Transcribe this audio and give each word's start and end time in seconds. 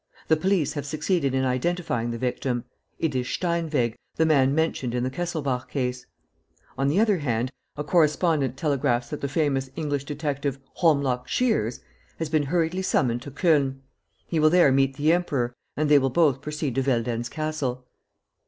The 0.29 0.35
police 0.35 0.73
have 0.73 0.87
succeeded 0.87 1.35
in 1.35 1.45
identifying 1.45 2.09
the 2.09 2.17
victim: 2.17 2.63
it 2.97 3.13
is 3.13 3.27
Steinweg, 3.27 3.93
the 4.15 4.25
man 4.25 4.55
mentioned 4.55 4.95
in 4.95 5.03
the 5.03 5.11
Kesselbach 5.11 5.67
case. 5.69 6.07
"On 6.75 6.87
the 6.87 6.99
other 6.99 7.19
hand, 7.19 7.51
a 7.77 7.83
correspondent 7.83 8.57
telegraphs 8.57 9.11
that 9.11 9.21
the 9.21 9.27
famous 9.29 9.69
English 9.75 10.05
detective, 10.05 10.57
Holmlock 10.77 11.27
Shears, 11.27 11.81
has 12.17 12.29
been 12.29 12.47
hurriedly 12.49 12.81
summoned 12.81 13.21
to 13.21 13.29
Cologne. 13.29 13.83
He 14.25 14.39
will 14.39 14.49
there 14.49 14.71
meet 14.71 14.97
the 14.97 15.13
Emperor; 15.13 15.53
and 15.77 15.87
they 15.87 15.99
will 15.99 16.09
both 16.09 16.41
proceed 16.41 16.73
to 16.73 16.81
Veldenz 16.81 17.29
Castle. 17.29 17.85